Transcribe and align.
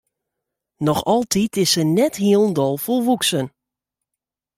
Noch 0.85 1.01
altyd 1.11 1.51
is 1.63 1.71
se 1.73 1.83
net 1.97 2.13
hielendal 2.23 2.75
folwoeksen. 2.85 3.45